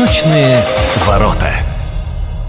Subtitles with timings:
[0.00, 0.64] Восточные
[1.06, 1.52] ворота.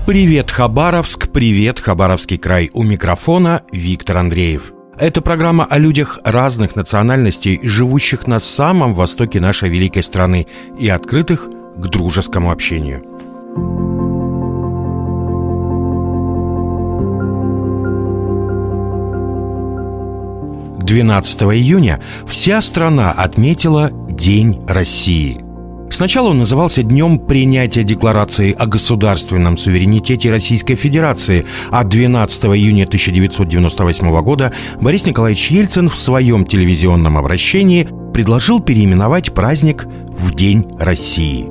[0.07, 2.69] Привет, Хабаровск, привет, Хабаровский край.
[2.71, 4.71] У микрофона Виктор Андреев.
[4.97, 10.47] Это программа о людях разных национальностей, живущих на самом востоке нашей великой страны
[10.79, 13.03] и открытых к дружескому общению.
[20.79, 25.50] 12 июня вся страна отметила День России.
[25.91, 34.21] Сначала он назывался Днем принятия Декларации о государственном суверенитете Российской Федерации, а 12 июня 1998
[34.21, 41.50] года Борис Николаевич Ельцин в своем телевизионном обращении предложил переименовать праздник в День России.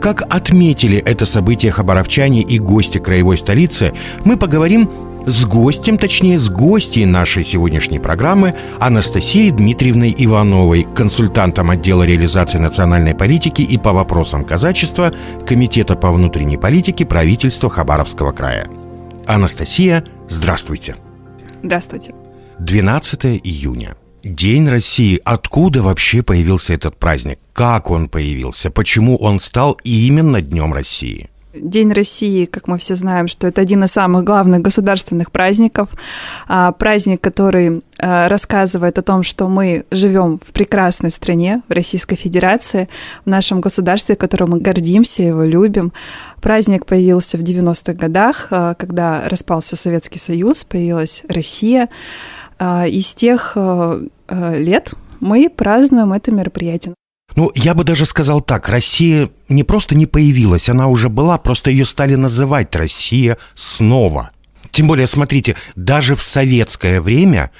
[0.00, 3.92] Как отметили это событие хабаровчане и гости краевой столицы,
[4.24, 4.88] мы поговорим
[5.26, 13.14] с гостем, точнее с гостьей нашей сегодняшней программы Анастасией Дмитриевной Ивановой, консультантом отдела реализации национальной
[13.14, 15.12] политики и по вопросам казачества
[15.46, 18.68] Комитета по внутренней политике правительства Хабаровского края.
[19.26, 20.96] Анастасия, здравствуйте.
[21.62, 22.14] Здравствуйте.
[22.60, 23.94] 12 июня.
[24.28, 25.20] День России.
[25.24, 27.38] Откуда вообще появился этот праздник?
[27.54, 28.70] Как он появился?
[28.70, 31.30] Почему он стал именно Днем России?
[31.54, 35.88] День России, как мы все знаем, что это один из самых главных государственных праздников,
[36.46, 42.16] а, праздник, который а, рассказывает о том, что мы живем в прекрасной стране, в Российской
[42.16, 42.90] Федерации,
[43.24, 45.94] в нашем государстве, которым мы гордимся, его любим.
[46.42, 51.88] Праздник появился в 90-х годах, а, когда распался Советский Союз, появилась Россия.
[52.60, 53.56] И с тех
[54.30, 56.94] лет мы празднуем это мероприятие.
[57.36, 61.70] Ну, я бы даже сказал так, Россия не просто не появилась, она уже была, просто
[61.70, 64.30] ее стали называть Россия снова.
[64.70, 67.50] Тем более, смотрите, даже в советское время,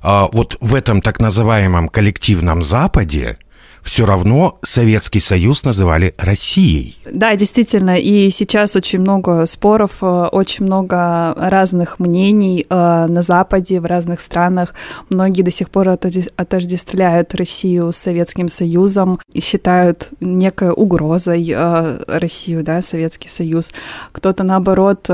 [0.00, 3.38] а, вот в этом так называемом коллективном Западе,
[3.86, 6.98] все равно Советский Союз называли Россией.
[7.10, 13.80] Да, действительно, и сейчас очень много споров, э, очень много разных мнений э, на Западе,
[13.80, 14.74] в разных странах.
[15.08, 22.64] Многие до сих пор отождествляют Россию с Советским Союзом и считают некой угрозой э, Россию,
[22.64, 23.70] да, Советский Союз.
[24.10, 25.08] Кто-то, наоборот,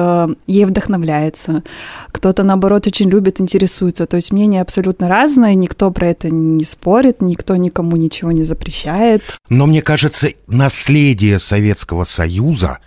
[0.47, 1.63] ей вдохновляется,
[2.11, 4.07] кто-то, наоборот, очень любит, интересуется.
[4.07, 8.62] То есть мнения абсолютно разные, никто про это не спорит, никто никому ничего не запрещает
[8.63, 9.23] запрещает.
[9.49, 12.79] Но мне кажется, наследие Советского Союза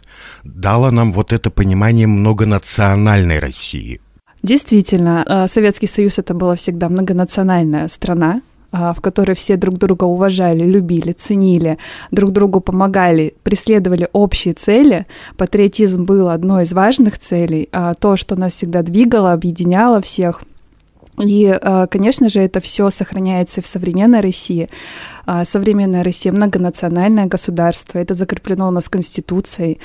[0.44, 4.00] дало нам вот это понимание многонациональной России.
[4.44, 8.42] Действительно, э, Советский Союз это была всегда многонациональная страна,
[8.72, 11.78] э, в которой все друг друга уважали, любили, ценили,
[12.12, 15.06] друг другу помогали, преследовали общие цели.
[15.38, 20.44] Патриотизм был одной из важных целей, а то, что нас всегда двигало, объединяло всех–
[21.20, 24.70] и, э, конечно же, это все сохраняется в современной России.
[25.26, 29.80] А, современная Россия многонациональное государство, это закреплено у нас Конституцией,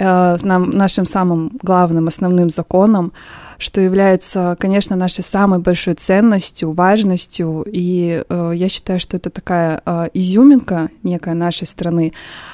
[0.00, 3.12] э, нашим самым главным основным законом,
[3.58, 7.64] что является, конечно, нашей самой большой ценностью, важностью.
[7.70, 9.82] И э, я считаю, что это такая
[10.14, 12.12] изюминка некая нашей страны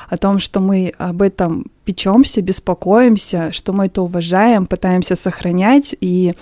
[0.08, 6.34] о том, что мы об этом печемся, беспокоимся, что мы это уважаем, пытаемся сохранять и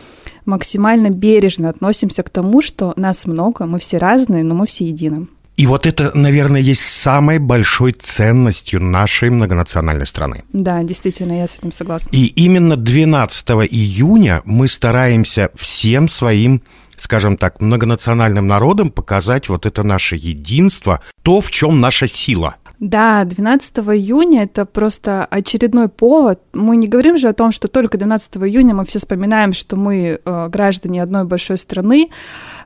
[0.47, 5.27] максимально бережно относимся к тому, что нас много, мы все разные, но мы все едины.
[5.57, 10.43] И вот это, наверное, есть самой большой ценностью нашей многонациональной страны.
[10.53, 12.11] Да, действительно, я с этим согласна.
[12.11, 16.63] И именно 12 июня мы стараемся всем своим,
[16.97, 23.25] скажем так, многонациональным народам показать вот это наше единство, то, в чем наша сила– да,
[23.25, 26.41] 12 июня это просто очередной повод.
[26.53, 30.21] Мы не говорим же о том, что только 12 июня мы все вспоминаем, что мы
[30.25, 32.11] э, граждане одной большой страны,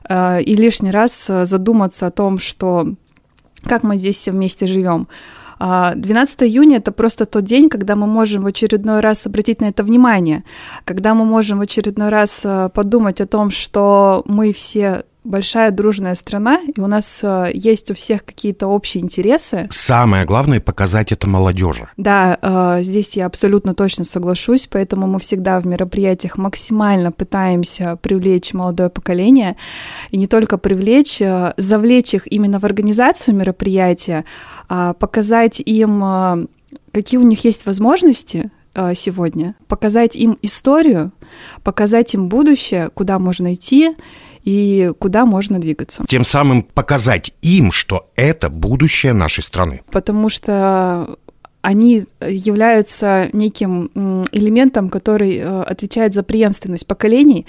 [0.09, 2.87] э, и лишний раз э, задуматься о том, что
[3.63, 5.07] как мы здесь все вместе живем.
[5.59, 9.65] 12 а, июня это просто тот день, когда мы можем в очередной раз обратить на
[9.65, 10.45] это внимание,
[10.85, 16.15] когда мы можем в очередной раз э, подумать о том, что мы все большая дружная
[16.15, 19.67] страна, и у нас э, есть у всех какие-то общие интересы.
[19.69, 21.87] Самое главное показать это молодежи.
[21.97, 28.53] Да, э, здесь я абсолютно точно соглашусь, поэтому мы всегда в мероприятиях максимально пытаемся привлечь
[28.53, 29.55] молодое поколение,
[30.09, 34.25] и не только привлечь, э, завлечь их именно в организацию мероприятия,
[34.67, 36.47] а показать им, э,
[36.91, 41.11] какие у них есть возможности, э, сегодня, показать им историю,
[41.63, 43.95] показать им будущее, куда можно идти
[44.43, 46.03] и куда можно двигаться.
[46.07, 49.81] Тем самым показать им, что это будущее нашей страны.
[49.91, 51.17] Потому что
[51.61, 53.89] они являются неким
[54.31, 57.45] элементом, который э, отвечает за преемственность поколений,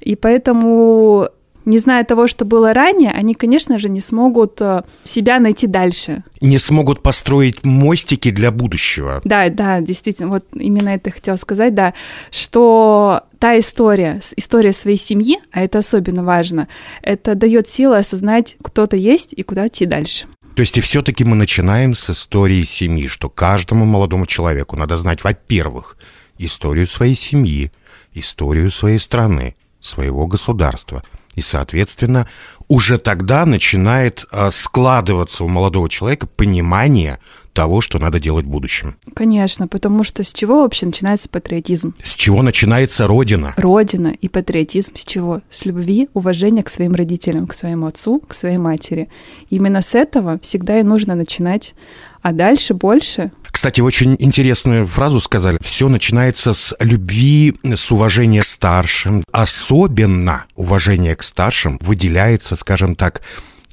[0.00, 1.28] и поэтому
[1.64, 6.24] не зная того, что было ранее, они, конечно же, не смогут э, себя найти дальше.
[6.40, 9.20] Не смогут построить мостики для будущего.
[9.24, 11.94] Да, да, действительно, вот именно это я хотела сказать, да,
[12.30, 16.68] что та история, история своей семьи, а это особенно важно,
[17.02, 20.26] это дает силы осознать, кто-то есть и куда идти дальше.
[20.54, 25.24] То есть и все-таки мы начинаем с истории семьи, что каждому молодому человеку надо знать,
[25.24, 25.96] во-первых,
[26.38, 27.72] историю своей семьи,
[28.12, 31.02] историю своей страны, своего государства–
[31.34, 32.28] и, соответственно,
[32.68, 37.18] уже тогда начинает а, складываться у молодого человека понимание
[37.52, 38.96] того, что надо делать в будущем.
[39.14, 41.94] Конечно, потому что с чего вообще начинается патриотизм?
[42.02, 43.52] С чего начинается Родина?
[43.56, 45.42] Родина и патриотизм с чего?
[45.50, 49.08] С любви, уважения к своим родителям, к своему отцу, к своей матери.
[49.50, 51.74] Именно с этого всегда и нужно начинать
[52.22, 53.32] а дальше больше.
[53.52, 55.58] Кстати, очень интересную фразу сказали.
[55.60, 59.22] Все начинается с любви, с уважения старшим.
[59.30, 63.20] Особенно уважение к старшим выделяется, скажем так,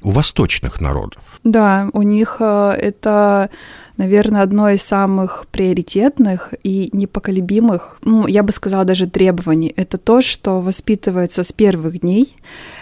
[0.02, 1.22] у восточных народов.
[1.44, 3.50] Да, у них э, это,
[3.96, 9.72] наверное, одно из самых приоритетных и непоколебимых, ну, я бы сказала, даже требований.
[9.76, 12.34] Это то, что воспитывается с первых дней.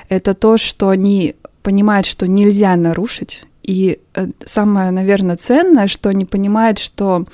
[0.08, 6.24] Это то, что они понимают, что нельзя нарушить, и э, самое, наверное, ценное, что они
[6.24, 7.26] понимают, что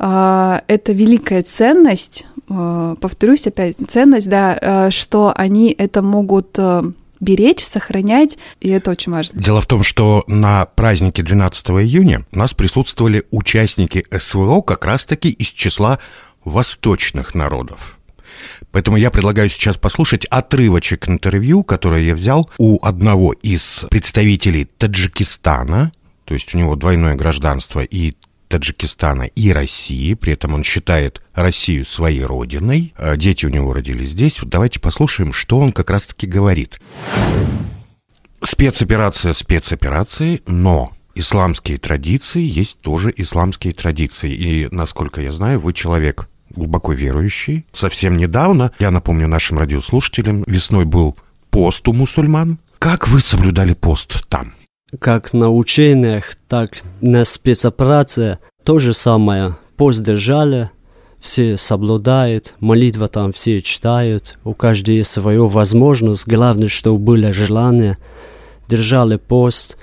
[0.00, 6.82] э, это великая ценность, э, повторюсь опять, ценность, да, э, что они это могут э,
[7.20, 9.40] беречь, сохранять, и это очень важно.
[9.40, 15.30] Дело в том, что на празднике 12 июня у нас присутствовали участники СВО как раз-таки
[15.30, 16.00] из числа
[16.44, 18.00] восточных народов.
[18.74, 25.92] Поэтому я предлагаю сейчас послушать отрывочек интервью, которое я взял у одного из представителей Таджикистана,
[26.24, 28.14] то есть у него двойное гражданство и
[28.48, 32.92] Таджикистана и России, при этом он считает Россию своей родиной.
[32.96, 34.42] А дети у него родились здесь.
[34.42, 36.80] Вот давайте послушаем, что он как раз-таки говорит.
[38.42, 44.32] Спецоперация спецоперации, но исламские традиции есть тоже исламские традиции.
[44.32, 47.66] И, насколько я знаю, вы человек глубоко верующий.
[47.72, 51.16] Совсем недавно, я напомню нашим радиослушателям, весной был
[51.50, 52.58] пост у мусульман.
[52.78, 54.54] Как вы соблюдали пост там?
[54.98, 58.38] Как на учениях, так на спецоперации.
[58.64, 59.56] То же самое.
[59.76, 60.70] Пост держали,
[61.24, 67.96] все соблюдают, молитва там все читают, у каждого есть свою возможность, главное, чтобы было желание.
[68.68, 69.78] Держали пост,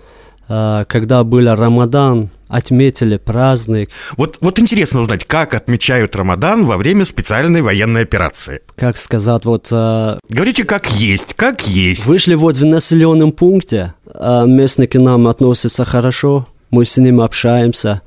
[0.88, 3.90] когда был Рамадан, отметили праздник.
[4.18, 8.62] Вот, вот интересно узнать, как отмечают Рамадан во время специальной военной операции.
[8.76, 9.70] Как сказать, вот...
[9.72, 12.06] Э, Говорите, как есть, как есть.
[12.06, 18.02] Вышли вот в населенном пункте, э, местные к нам относятся хорошо, мы с ними общаемся,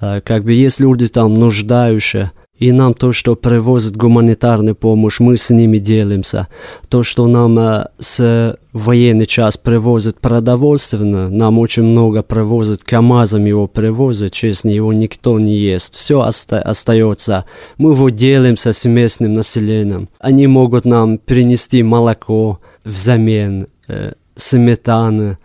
[0.00, 2.32] э, как бы есть люди там нуждающие,
[2.62, 6.46] и нам то, что привозят гуманитарную помощь, мы с ними делимся.
[6.88, 13.66] То, что нам э, с военный час привозят продовольственно, нам очень много привозят, КАМАЗом его
[13.66, 15.96] привозят, честно, его никто не ест.
[15.96, 17.44] Все оста- остается.
[17.78, 20.08] Мы его делимся с местным населением.
[20.20, 25.38] Они могут нам принести молоко взамен, э, сметаны,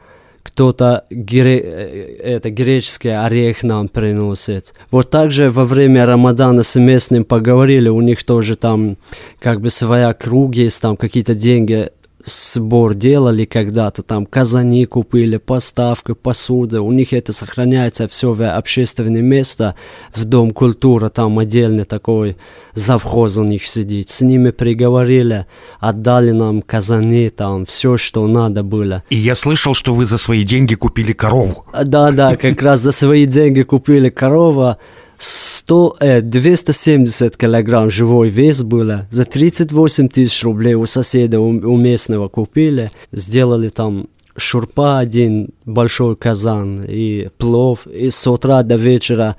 [0.58, 1.62] кто-то гре...
[1.64, 4.74] Э, это, греческий орех нам приносит.
[4.90, 8.98] Вот также во время Рамадана с местным поговорили, у них тоже там
[9.38, 11.92] как бы своя круг есть, там какие-то деньги
[12.28, 19.22] сбор делали когда-то, там казани купили, поставка, посуда, у них это сохраняется все в общественное
[19.22, 19.76] место,
[20.14, 22.38] в Дом культуры, там отдельный такой
[22.74, 25.46] завхоз у них сидит, с ними приговорили,
[25.80, 29.04] отдали нам казани, там все, что надо было.
[29.10, 31.66] И я слышал, что вы за свои деньги купили корову.
[31.84, 34.76] Да-да, как раз за свои деньги купили корову,
[35.18, 39.08] 100, э, 270 килограмм живой вес было.
[39.12, 42.92] За 38 тысяч рублей у соседа, у, у местного купили.
[43.12, 44.08] Сделали там
[44.38, 47.88] шурпа один, большой казан и плов.
[47.88, 49.36] И с утра до вечера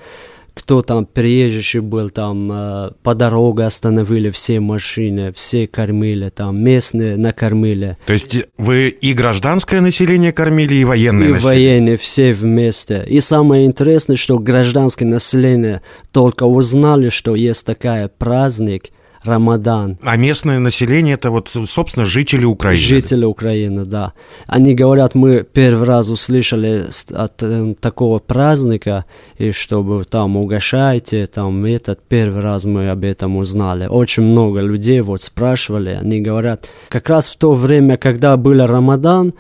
[0.59, 7.17] кто там приезжий был, там э, по дороге остановили все машины, все кормили, там местные
[7.17, 7.97] накормили.
[8.07, 11.63] То есть вы и гражданское население кормили, и военное и население?
[11.63, 13.05] И военные, все вместе.
[13.07, 18.87] И самое интересное, что гражданское население только узнали, что есть такая праздник–
[19.25, 19.99] Рамадан.
[20.03, 22.81] А местное население это вот, собственно, жители Украины.
[22.81, 24.13] Жители Украины, да.
[24.47, 29.05] Они говорят, мы первый раз услышали от э, такого праздника,
[29.37, 33.87] и чтобы там угощайте, там этот первый раз мы об этом узнали.
[33.87, 39.35] Очень много людей вот спрашивали, они говорят, как раз в то время, когда был Рамадан,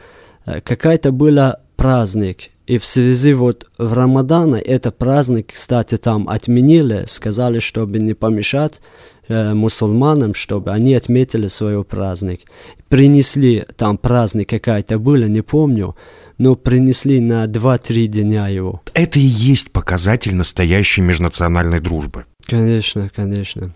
[0.44, 7.04] э, какая-то была праздник, И в связи вот в Рамадана это праздник, кстати, там отменили,
[7.06, 8.82] сказали, чтобы не помешать
[9.28, 12.40] мусульманам, чтобы они отметили свой праздник.
[12.88, 15.96] Принесли там праздник какая-то была, не помню,
[16.38, 18.80] но принесли на 2-3 дня его.
[18.94, 22.24] Это и есть показатель настоящей межнациональной дружбы.
[22.46, 23.74] Конечно, конечно.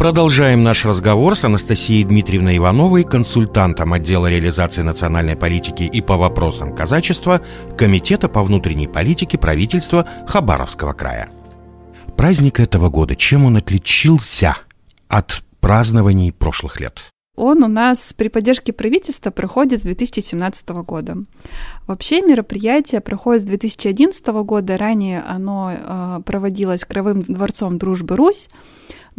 [0.00, 6.74] Продолжаем наш разговор с Анастасией Дмитриевной Ивановой, консультантом отдела реализации национальной политики и по вопросам
[6.74, 7.42] казачества
[7.76, 11.28] Комитета по внутренней политике правительства Хабаровского края.
[12.16, 14.56] Праздник этого года, чем он отличился
[15.08, 17.02] от празднований прошлых лет?
[17.36, 21.18] Он у нас при поддержке правительства проходит с 2017 года.
[21.86, 24.78] Вообще мероприятие проходит с 2011 года.
[24.78, 28.48] Ранее оно э, проводилось Кровым дворцом Дружбы Русь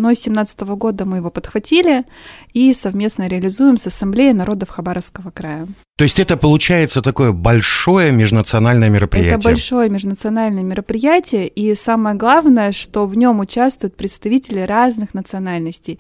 [0.02, 2.06] но с 2017 года мы его подхватили
[2.54, 5.68] и совместно реализуем с Ассамблеей народов Хабаровского края.
[5.98, 9.36] То есть это получается такое большое межнациональное мероприятие?
[9.36, 16.00] Это большое межнациональное мероприятие, и самое главное, что в нем участвуют представители разных национальностей.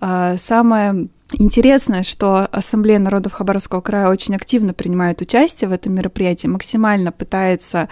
[0.00, 6.46] А, самое Интересно, что Ассамблея народов Хабаровского края очень активно принимает участие в этом мероприятии,
[6.46, 7.88] максимально пытается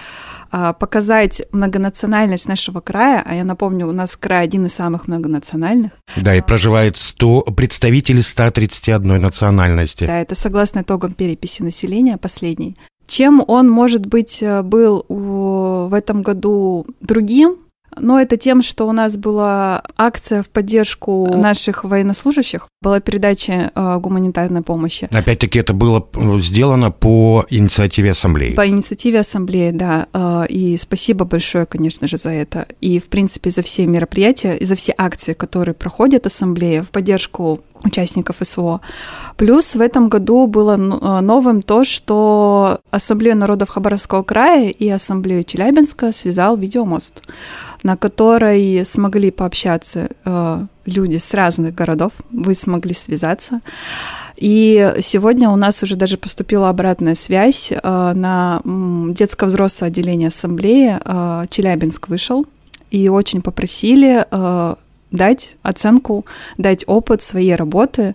[0.51, 5.93] а, показать многонациональность нашего края, а я напомню, у нас край один из самых многонациональных.
[6.17, 10.05] Да, и проживает 100 представителей 131 национальности.
[10.05, 12.77] Да, это согласно итогам переписи населения последней.
[13.07, 17.57] Чем он, может быть, э, был в этом году другим,
[17.99, 23.99] но это тем, что у нас была акция в поддержку наших военнослужащих, была передача э,
[23.99, 25.09] гуманитарной помощи.
[25.13, 28.55] Опять-таки это было э, сделано по инициативе Ассамблеи.
[28.55, 30.07] По инициативе Ассамблеи, да.
[30.13, 32.67] Э, и спасибо большое, конечно же, за это.
[32.81, 37.61] И, в принципе, за все мероприятия и за все акции, которые проходят Ассамблея в поддержку
[37.85, 38.81] участников СВО.
[39.37, 45.45] Плюс в этом году было э, новым то, что Ассамблею народов Хабаровского края и Ассамблею
[45.45, 47.23] Челябинска связал видеомост,
[47.83, 53.61] на которой смогли пообщаться э, люди с разных городов, вы смогли связаться.
[54.37, 60.99] И сегодня у нас уже даже поступила обратная связь э, на детско-взрослое отделение ассамблеи.
[61.49, 62.47] Челябинск вышел
[62.91, 64.27] и очень попросили
[65.13, 66.27] дать оценку,
[66.59, 68.15] дать опыт своей работы.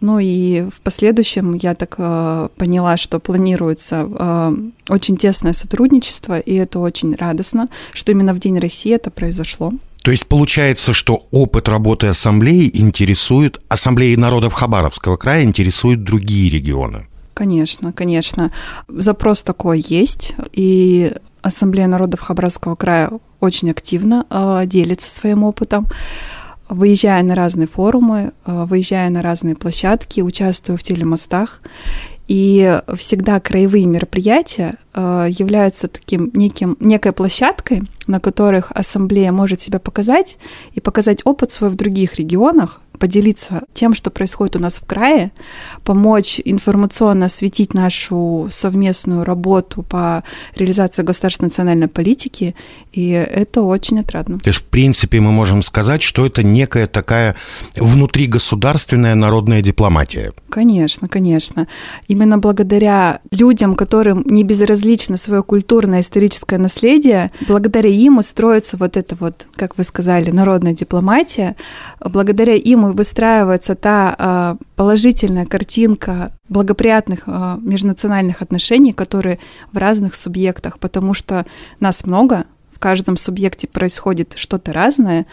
[0.00, 4.56] Ну и в последующем я так э, поняла, что планируется э,
[4.90, 9.72] очень тесное сотрудничество, и это очень радостно, что именно в День России это произошло.
[10.02, 17.06] То есть получается, что опыт работы ассамблеи интересует, ассамблеи народов Хабаровского края интересует другие регионы?
[17.34, 18.52] Конечно, конечно.
[18.88, 21.12] Запрос такой есть, и
[21.42, 23.10] Ассамблея народов Хабаровского края
[23.40, 25.88] очень активно э, делится своим опытом
[26.68, 31.60] выезжая на разные форумы, э, выезжая на разные площадки, участвую в телемостах.
[32.26, 39.78] И всегда краевые мероприятия э, являются таким неким, некой площадкой, на которых ассамблея может себя
[39.78, 40.38] показать
[40.72, 45.32] и показать опыт свой в других регионах, поделиться тем, что происходит у нас в крае,
[45.84, 52.54] помочь информационно осветить нашу совместную работу по реализации государственной национальной политики,
[52.92, 54.38] и это очень отрадно.
[54.38, 57.36] То есть, в принципе, мы можем сказать, что это некая такая
[57.76, 60.32] внутригосударственная народная дипломатия.
[60.48, 61.66] Конечно, конечно.
[62.14, 68.96] Именно благодаря людям, которым не безразлично свое культурное историческое наследие, благодаря им и строится вот
[68.96, 71.56] это вот, как вы сказали, народная дипломатия,
[71.98, 79.40] благодаря им и выстраивается та а, положительная картинка благоприятных а, межнациональных отношений, которые
[79.72, 81.44] в разных субъектах, потому что
[81.80, 85.26] нас много, в каждом субъекте происходит что-то разное,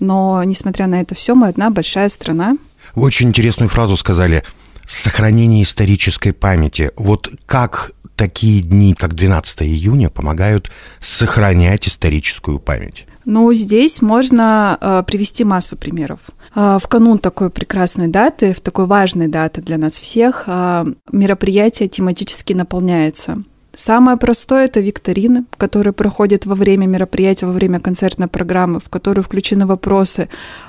[0.00, 2.56] но несмотря на это все, мы одна большая страна.
[2.96, 4.42] Вы очень интересную фразу сказали
[4.86, 6.90] сохранение исторической памяти.
[6.96, 13.06] Вот как такие дни, как 12 июня, помогают сохранять историческую память?
[13.24, 16.20] Ну, здесь можно э, привести массу примеров.
[16.54, 21.88] Э, в канун такой прекрасной даты, в такой важной даты для нас всех, э, мероприятие
[21.88, 23.42] тематически наполняется.
[23.74, 29.24] Самое простое– это викторины, которые проходят во время мероприятия, во время концертной программы, в которые
[29.24, 30.28] включены вопросы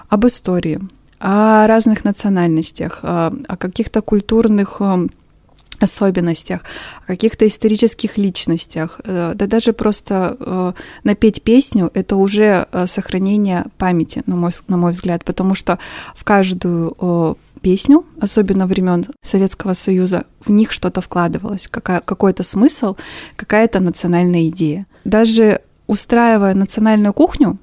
[0.10, 0.80] об истории,
[1.20, 4.82] о разных национальностях, о каких-то культурных
[5.80, 6.62] особенностях,
[7.04, 14.24] о каких-то исторических личностях, э, да даже просто напеть песню— это уже э, сохранение памяти,
[14.26, 15.78] на мой, на мой взгляд, потому что
[16.16, 22.96] в каждую песню, особенно времен Советского Союза, в них что-то вкладывалось, какая, какой-то смысл,
[23.36, 24.86] какая-то национальная идея.
[25.04, 27.58] Даже устраивая национальную кухню,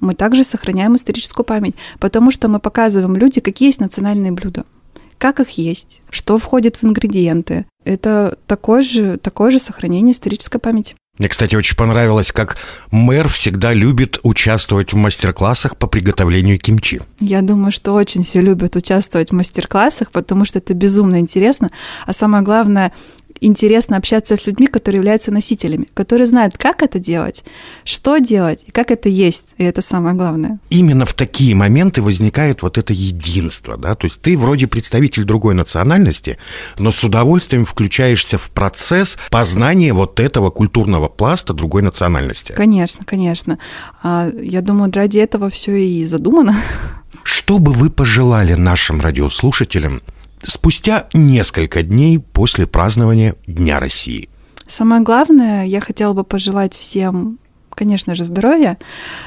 [0.00, 4.64] мы также сохраняем историческую память, потому что мы показываем люди, какие есть национальные блюда—
[5.18, 7.66] как их есть, что входит в ингредиенты.
[7.84, 10.94] Это такое же, такое же сохранение исторической памяти.
[11.18, 12.56] Мне, кстати, очень понравилось, как
[12.92, 17.00] мэр всегда любит участвовать в мастер-классах по приготовлению кимчи.
[17.18, 21.72] Я думаю, что очень все любят участвовать в мастер-классах, потому что это безумно интересно.
[22.06, 22.92] А самое главное,
[23.40, 27.44] интересно общаться с людьми, которые являются носителями, которые знают, как это делать,
[27.84, 29.46] что делать и как это есть.
[29.58, 30.58] И это самое главное.
[30.70, 35.54] Именно в такие моменты возникает вот это единство, да, то есть ты вроде представитель другой
[35.54, 36.38] национальности,
[36.78, 42.52] но с удовольствием включаешься в процесс познания вот этого культурного пласта другой национальности.
[42.52, 43.58] Конечно, конечно.
[44.02, 46.56] А, я думаю, ради этого все и задумано.
[47.22, 50.02] Что бы вы пожелали нашим радиослушателям–
[50.42, 54.28] спустя несколько дней после празднования Дня России.
[54.66, 57.38] Самое главное, я хотела бы пожелать всем
[57.78, 58.76] конечно же, здоровья,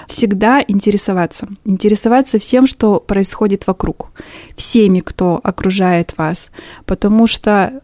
[0.08, 1.48] всегда интересоваться.
[1.63, 4.12] Интересоваться всем, что происходит вокруг,
[4.58, 6.51] всеми, кто окружает вас,
[6.86, 7.82] потому что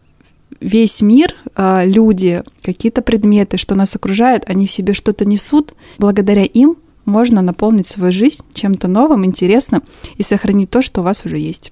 [0.59, 5.73] весь мир, а, люди, какие-то предметы, что нас окружает, они в себе что-то несут.
[5.97, 9.83] Благодаря им можно наполнить свою жизнь чем-то новым, интересным
[10.17, 11.71] и сохранить то, что у вас уже есть.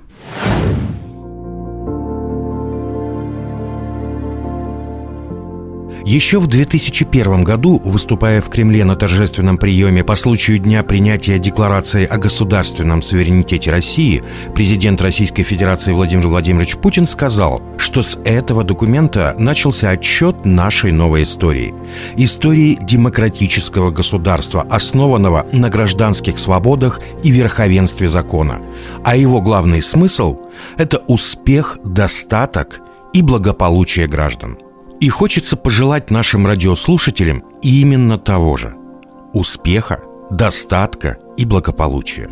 [6.06, 12.06] Еще в 2001 году, выступая в Кремле на торжественном приеме по случаю дня принятия Декларации
[12.06, 19.36] о государственном суверенитете России, президент Российской Федерации Владимир Владимирович Путин сказал, что с этого документа
[19.40, 21.74] начался отчет нашей новой истории.
[22.18, 28.62] Истории демократического государства, основанного на гражданских свободах и верховенстве закона.
[29.04, 30.38] А его главный смысл–
[30.78, 32.82] это успех, достаток
[33.12, 34.60] и благополучие граждан–
[35.00, 38.76] и хочется пожелать нашим радиослушателям именно того же–
[39.34, 42.30] успеха, достатка и благополучия.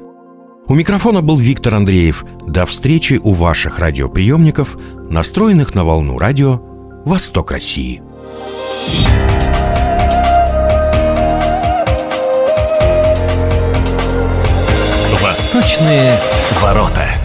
[0.66, 2.26] У микрофона был Виктор Андреев.
[2.48, 4.78] До встречи у ваших радиоприемников,
[5.10, 6.62] настроенных на волну радио
[7.06, 8.02] «Восток России».
[15.22, 16.18] Восточные
[16.62, 17.23] ворота.